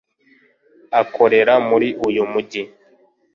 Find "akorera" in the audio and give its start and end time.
1.01-1.53